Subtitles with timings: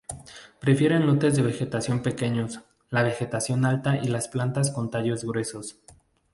[0.59, 5.77] Prefieren lotes de vegetación pequeños, la vegetación alta y las plantas con tallos gruesos.